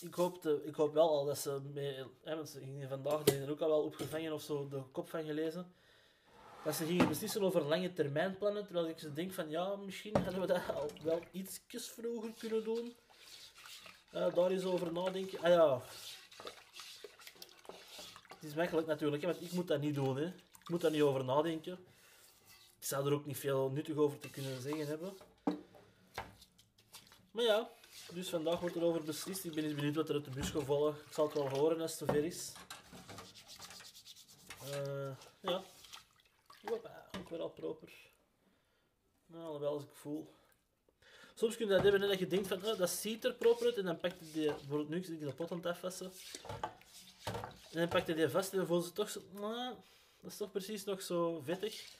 Ik 0.00 0.14
hoop, 0.14 0.46
ik 0.46 0.74
hoop 0.74 0.94
wel 0.94 1.08
al 1.08 1.24
dat 1.24 1.38
ze... 1.38 1.60
Mee, 1.60 2.04
hè, 2.24 2.36
want 2.36 2.48
ze 2.48 2.58
gingen 2.58 2.88
vandaag 2.88 3.26
er 3.26 3.50
ook 3.50 3.60
al 3.60 3.68
wel 3.68 3.82
opgevangen 3.82 4.32
of 4.32 4.42
zo 4.42 4.68
de 4.68 4.82
kop 4.92 5.10
van 5.10 5.24
gelezen. 5.24 5.74
Dat 6.64 6.74
ze 6.74 6.86
gingen 6.86 7.08
beslissen 7.08 7.42
over 7.42 7.62
lange 7.64 7.92
termijnplannen. 7.92 8.64
Terwijl 8.64 8.88
ik 8.88 8.98
ze 8.98 9.12
denk 9.12 9.32
van... 9.32 9.50
Ja, 9.50 9.76
misschien 9.76 10.16
hadden 10.16 10.40
we 10.40 10.46
dat 10.46 10.74
al 10.74 10.90
wel 11.02 11.20
ietsjes 11.32 11.88
vroeger 11.88 12.32
kunnen 12.38 12.64
doen. 12.64 12.96
Uh, 14.14 14.34
daar 14.34 14.50
eens 14.50 14.64
over 14.64 14.92
nadenken. 14.92 15.38
Ah 15.38 15.50
ja, 15.50 15.82
het 18.40 18.48
is 18.48 18.54
makkelijk 18.54 18.86
natuurlijk, 18.86 19.22
want 19.22 19.42
ik 19.42 19.52
moet 19.52 19.68
dat 19.68 19.80
niet 19.80 19.94
doen. 19.94 20.16
Hè. 20.16 20.26
Ik 20.60 20.68
moet 20.68 20.80
daar 20.80 20.90
niet 20.90 21.02
over 21.02 21.24
nadenken. 21.24 21.78
Ik 22.78 22.84
zou 22.84 23.06
er 23.06 23.12
ook 23.12 23.26
niet 23.26 23.38
veel 23.38 23.70
nuttig 23.70 23.96
over 23.96 24.18
te 24.18 24.30
kunnen 24.30 24.60
zeggen 24.62 24.86
hebben. 24.86 25.16
Maar 27.30 27.44
ja, 27.44 27.70
dus 28.12 28.28
vandaag 28.28 28.60
wordt 28.60 28.76
er 28.76 28.82
over 28.82 29.04
beslist. 29.04 29.44
Ik 29.44 29.54
ben 29.54 29.64
eens 29.64 29.74
benieuwd 29.74 29.94
wat 29.94 30.08
er 30.08 30.14
uit 30.14 30.24
de 30.24 30.30
bus 30.30 30.50
gaat 30.50 30.64
vallen. 30.64 30.94
Ik 30.94 31.12
zal 31.12 31.24
het 31.24 31.34
wel 31.34 31.48
horen 31.48 31.80
als 31.80 31.90
het 31.90 32.08
zover 32.08 32.24
is. 32.24 32.52
Uh, 34.64 35.10
ja. 35.40 35.62
Hoppa, 36.64 37.10
weer 37.28 37.40
al 37.40 37.50
proper. 37.50 37.92
Nou, 39.26 39.44
alhoewel 39.44 39.72
als 39.72 39.82
ik 39.82 39.92
voel. 39.92 40.34
Soms 41.34 41.56
kun 41.56 41.66
je 41.66 41.72
dat 41.72 41.82
hebben 41.82 42.00
dat 42.00 42.18
je 42.18 42.26
denkt 42.26 42.48
van, 42.48 42.64
oh, 42.64 42.78
dat 42.78 42.90
ziet 42.90 43.24
er 43.24 43.34
proper 43.34 43.66
uit. 43.66 43.76
En 43.76 43.84
dan 43.84 44.00
pak 44.00 44.12
je 44.18 44.30
die, 44.32 44.46
bijvoorbeeld 44.46 44.88
nu, 44.88 44.96
ik 44.96 45.20
de 45.20 45.32
pot 45.32 45.50
aan 45.50 45.56
het 45.56 45.66
afwassen. 45.66 46.12
En 47.72 47.78
dan 47.78 47.88
pakte 47.88 48.12
hij 48.12 48.30
vast 48.30 48.52
en 48.52 48.58
dan 48.58 48.66
voelde 48.66 48.86
ze 48.86 48.92
toch 48.92 49.10
zo... 49.10 49.20
Nou, 49.32 49.74
dat 50.20 50.30
is 50.30 50.36
toch 50.36 50.50
precies 50.50 50.84
nog 50.84 51.02
zo 51.02 51.40
vettig. 51.44 51.96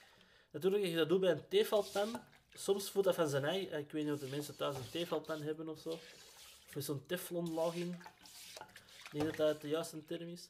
Natuurlijk, 0.51 0.83
als 0.83 0.91
je 0.91 0.97
dat 0.97 1.09
doet 1.09 1.19
bij 1.19 1.31
een 1.31 1.47
tefalpan, 1.47 2.21
soms 2.53 2.89
voelt 2.89 3.05
dat 3.05 3.15
van 3.15 3.27
zijn 3.27 3.45
ei. 3.45 3.67
Ik 3.67 3.91
weet 3.91 4.03
niet 4.03 4.13
of 4.13 4.19
de 4.19 4.27
mensen 4.27 4.55
thuis 4.55 4.75
een 4.75 4.89
tefalpan 4.91 5.41
hebben 5.41 5.67
of 5.67 5.79
zo. 5.79 5.89
Of 5.89 6.75
met 6.75 6.83
zo'n 6.83 7.03
teflonlaging. 7.05 7.95
Ik 9.03 9.11
denk 9.11 9.25
dat 9.25 9.35
dat 9.35 9.61
de 9.61 9.67
juiste 9.67 10.05
term 10.05 10.29
is. 10.29 10.49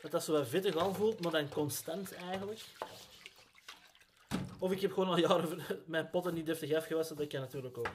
Dat 0.00 0.10
dat 0.10 0.24
zo 0.24 0.32
wat 0.32 0.48
vettig 0.48 0.76
aanvoelt, 0.76 1.20
maar 1.20 1.32
dan 1.32 1.48
constant 1.48 2.14
eigenlijk. 2.14 2.60
Of 4.58 4.72
ik 4.72 4.80
heb 4.80 4.92
gewoon 4.92 5.08
al 5.08 5.18
jaren 5.18 5.60
mijn 5.86 6.10
potten 6.10 6.34
niet 6.34 6.46
deftig 6.46 6.74
afgewassen, 6.74 7.16
dat 7.16 7.26
kan 7.26 7.40
natuurlijk 7.40 7.78
ook. 7.78 7.90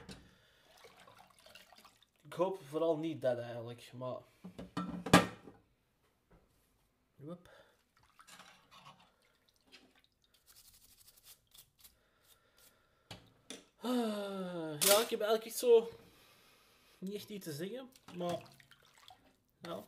Ik 2.25 2.34
hoop 2.34 2.60
vooral 2.69 2.98
niet 2.98 3.22
dat 3.22 3.38
eigenlijk, 3.38 3.91
maar... 3.93 4.17
Ah, 13.77 14.79
ja, 14.79 15.00
ik 15.00 15.10
heb 15.10 15.22
eigenlijk 15.22 15.57
zo 15.57 15.89
niet 16.98 17.13
echt 17.13 17.29
iets 17.29 17.46
te 17.46 17.51
zeggen, 17.51 17.91
maar 18.15 18.41
ja. 19.62 19.86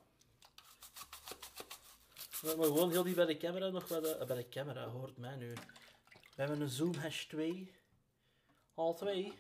Maar 2.42 2.66
gewoon 2.66 2.92
heel 2.92 3.04
die 3.04 3.16
bij 3.16 3.26
de 3.26 3.38
camera 3.38 3.70
nog 3.70 3.88
wat. 3.88 4.06
Uh, 4.06 4.26
bij 4.26 4.36
de 4.36 4.50
camera 4.50 4.88
hoort 4.88 5.18
mij 5.18 5.36
nu. 5.36 5.54
We 6.14 6.46
hebben 6.46 6.62
een 6.62 6.70
Zoom 6.70 6.96
Hash 6.96 7.26
2. 7.26 7.72
Hal 8.74 8.94
2. 8.94 9.34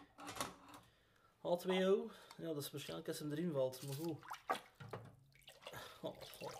Hal 1.41 1.58
2 1.58 1.88
O. 1.88 2.12
Ja, 2.38 2.46
dat 2.46 2.58
is 2.58 2.72
waarschijnlijk 2.72 3.08
als 3.08 3.20
hem 3.20 3.32
erin 3.32 3.51
valt, 3.51 3.82
maar 3.82 3.96
goed. 3.96 4.18
Oh, 6.01 6.15
oh. 6.39 6.51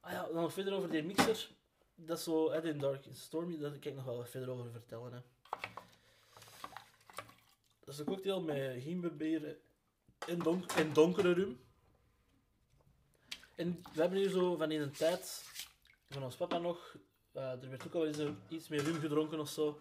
Ah 0.00 0.12
dan 0.32 0.42
nog 0.42 0.52
verder 0.52 0.74
over 0.74 0.90
die 0.90 1.02
mixer. 1.02 1.50
Dat 1.94 2.18
is 2.18 2.24
zo, 2.24 2.50
hè, 2.50 2.62
in 2.62 2.78
Dark 2.78 3.04
Stormy, 3.12 3.58
daar 3.58 3.70
kan 3.70 3.90
ik 3.90 3.94
nog 3.94 4.04
wel 4.04 4.24
verder 4.24 4.50
over 4.50 4.70
vertellen. 4.70 5.12
Hè. 5.12 5.18
Dat 7.84 7.94
is 7.94 7.98
een 7.98 8.06
cocktail 8.06 8.40
met 8.40 8.82
gemberbeer 8.82 9.56
en, 10.26 10.38
donk 10.38 10.72
en 10.72 10.92
donkere 10.92 11.32
rum. 11.32 11.60
En 13.54 13.82
we 13.92 14.00
hebben 14.00 14.18
hier 14.18 14.30
zo 14.30 14.56
van 14.56 14.70
in 14.70 14.80
een 14.80 14.92
tijd, 14.92 15.44
van 16.08 16.22
ons 16.22 16.36
papa 16.36 16.58
nog, 16.58 16.96
uh, 17.32 17.42
er 17.42 17.70
werd 17.70 17.86
ook 17.86 17.94
al 17.94 18.06
eens 18.06 18.18
iets 18.48 18.68
meer 18.68 18.82
rum 18.82 19.00
gedronken 19.00 19.40
of 19.40 19.48
zo. 19.48 19.78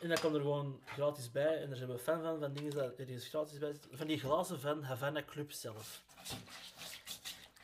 En 0.00 0.08
dat 0.08 0.20
komt 0.20 0.34
er 0.34 0.40
gewoon 0.40 0.80
gratis 0.84 1.30
bij. 1.30 1.62
En 1.62 1.68
daar 1.68 1.76
zijn 1.76 1.90
we 1.90 1.98
fan 1.98 2.22
van, 2.22 2.38
van 2.38 2.52
dingen 2.52 2.70
dat 2.70 2.98
er 2.98 3.06
gratis 3.06 3.58
bij 3.58 3.72
zit. 3.72 3.88
Van 3.90 4.06
die 4.06 4.18
glazen 4.18 4.60
van 4.60 4.82
Havana 4.82 5.24
Club 5.24 5.52
zelf. 5.52 6.02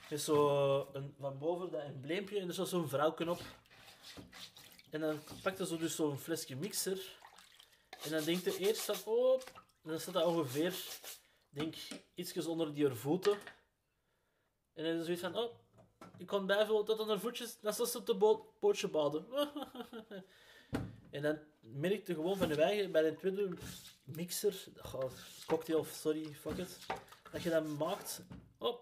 Is 0.09 0.25
zo 0.25 0.89
een, 0.93 1.15
van 1.19 1.39
boven 1.39 1.71
dat 1.71 1.83
embleempje 1.83 2.41
en 2.41 2.49
er 2.49 2.55
staat 2.55 2.69
zo'n 2.69 2.89
vrouwken 2.89 3.29
op. 3.29 3.41
En 4.91 5.01
dan 5.01 5.19
pakt 5.43 5.59
hij 5.59 5.67
zo 5.67 5.77
dus 5.77 5.95
zo'n 5.95 6.19
flesje 6.19 6.57
mixer. 6.57 7.19
En 8.05 8.11
dan 8.11 8.25
denkt 8.25 8.45
hij 8.45 8.57
eerst 8.57 8.81
van, 8.81 8.97
oh, 9.05 9.41
en 9.83 9.91
dan 9.91 10.01
staat 10.01 10.15
dat 10.15 10.25
ongeveer, 10.25 10.75
denk 11.49 11.75
ietsjes 12.15 12.47
onder 12.47 12.75
die 12.75 12.87
haar 12.87 12.97
voeten. 12.97 13.39
En 14.75 14.85
dan 14.85 14.95
is 14.95 15.05
zoiets 15.05 15.23
van, 15.23 15.37
oh, 15.37 15.55
ik 16.19 16.27
kon 16.27 16.47
bijvullen 16.47 16.85
tot 16.85 17.01
aan 17.01 17.09
haar 17.09 17.21
voetjes, 17.21 17.61
dan 17.61 17.73
staat 17.73 17.89
ze 17.89 17.99
op 17.99 18.07
de 18.07 18.39
pootje 18.59 18.89
baden. 18.89 19.27
en 21.11 21.23
dan 21.23 21.39
merkte 21.61 22.15
gewoon 22.15 22.37
van 22.37 22.49
de 22.49 22.63
eigen 22.63 22.93
bij 22.93 23.03
de 23.03 23.17
tweede 23.17 23.57
mixer, 24.05 24.65
cocktail, 25.47 25.85
sorry, 25.85 26.35
fuck 26.35 26.57
it, 26.57 26.79
dat 27.33 27.43
je 27.43 27.51
dat 27.51 27.67
maakt, 27.67 28.23
oh, 28.59 28.79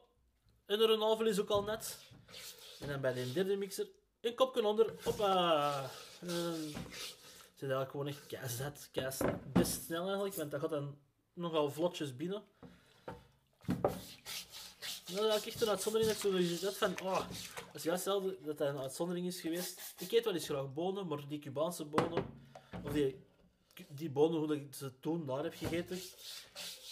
en 0.66 0.81
er 0.81 0.90
een 0.90 1.00
halve 1.00 1.28
is 1.28 1.40
ook 1.40 1.50
al 1.50 1.62
net. 1.62 1.99
En 2.81 2.88
dan 2.88 3.00
bij 3.00 3.12
de 3.12 3.33
derde 3.33 3.57
mixer, 3.57 3.87
een 4.21 4.35
kopje 4.35 4.66
onder, 4.66 4.95
hoppa. 5.04 5.90
En 6.21 6.26
dan 6.26 6.54
zit 7.54 7.71
eigenlijk 7.71 7.90
gewoon 7.90 8.07
echt 8.07 8.26
keizet, 8.26 9.42
best 9.52 9.85
snel 9.85 10.04
eigenlijk, 10.04 10.35
want 10.35 10.50
dat 10.50 10.61
gaat 10.61 10.71
dan 10.71 10.99
nogal 11.33 11.71
vlotjes 11.71 12.16
binnen. 12.16 12.42
Nou, 15.12 15.26
dat 15.26 15.37
is 15.37 15.47
echt 15.47 15.62
een 15.62 15.69
uitzondering 15.69 16.11
dat 16.11 16.25
ik 16.25 16.59
zo 16.61 16.66
dat 16.66 16.76
van, 16.76 17.00
oh, 17.02 17.19
dat 17.57 17.75
is 17.75 17.83
juist 17.83 18.04
hetzelfde 18.04 18.38
dat 18.45 18.59
dat 18.59 18.69
een 18.69 18.78
uitzondering 18.81 19.26
is 19.26 19.40
geweest. 19.40 19.95
Ik 19.99 20.12
eet 20.12 20.25
wel 20.25 20.35
eens 20.35 20.45
graag 20.45 20.73
bonen, 20.73 21.07
maar 21.07 21.28
die 21.28 21.38
Cubaanse 21.38 21.85
bonen, 21.85 22.25
of 22.85 22.92
die, 22.92 23.16
die 23.88 24.11
bonen 24.11 24.38
hoe 24.38 24.57
ik 24.57 24.75
ze 24.75 24.92
toen 25.00 25.26
daar 25.26 25.42
heb 25.42 25.54
gegeten, 25.54 26.00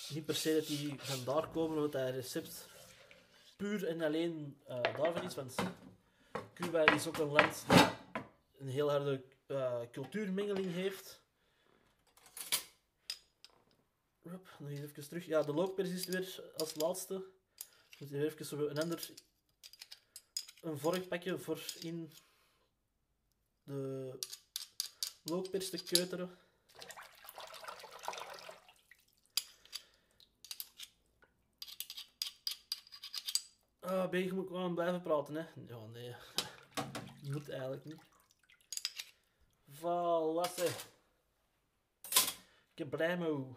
niet 0.09 0.27
per 0.27 0.35
se 0.35 0.55
dat 0.55 0.67
die 0.67 0.95
vandaar 0.99 1.49
komen, 1.49 1.85
of 1.85 1.91
dat 1.91 2.11
recept 2.11 2.69
puur 3.61 3.87
en 3.87 4.03
alleen 4.03 4.57
uh, 4.69 4.83
daarvan 4.83 5.23
is, 5.23 5.35
want 5.35 5.55
Cuba 6.55 6.85
is 6.95 7.07
ook 7.07 7.19
een 7.19 7.31
land 7.31 7.65
dat 7.67 7.93
een 8.59 8.69
heel 8.69 8.91
harde 8.91 9.23
uh, 9.49 9.81
cultuurmengeling 9.93 10.73
heeft. 10.73 11.21
Nog 14.23 14.41
terug. 15.09 15.27
Ja, 15.27 15.43
de 15.43 15.53
lookpers 15.53 15.91
is 15.91 16.07
weer 16.07 16.53
als 16.57 16.75
laatste. 16.75 17.25
Moet 17.99 18.11
hier 18.11 18.25
even 18.25 18.71
een 18.71 18.79
ander 18.79 19.11
een 20.61 20.79
vorkpakje 20.79 21.39
voor 21.39 21.63
in 21.81 22.13
de 23.65 24.19
lookpers 25.23 25.71
te 25.71 25.83
keuteren. 25.83 26.39
Ah, 33.91 34.09
ben 34.09 34.25
je 34.25 34.33
moet 34.33 34.47
gewoon 34.47 34.75
blijven 34.75 35.03
praten, 35.03 35.35
hè? 35.35 35.45
Ja, 35.69 35.87
nee. 35.93 36.15
Moet 37.23 37.51
eigenlijk 37.51 37.85
niet. 37.85 37.97
Valasse. 39.69 40.69
Me. 42.77 43.55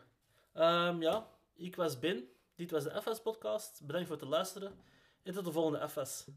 Um, 0.54 1.02
ja, 1.02 1.28
ik 1.54 1.76
was 1.76 2.00
Ben. 2.00 2.30
Dit 2.56 2.72
was 2.72 2.84
de 2.84 3.02
FS-podcast. 3.02 3.86
Bedankt 3.86 4.08
voor 4.08 4.18
het 4.18 4.28
luisteren. 4.28 4.80
En 5.24 5.34
tot 5.34 5.46
de 5.46 5.52
volgende 5.52 5.90
FS. 5.90 6.28